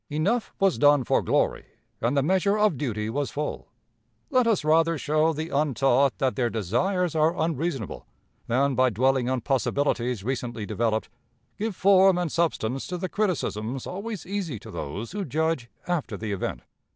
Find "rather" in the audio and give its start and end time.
4.65-4.97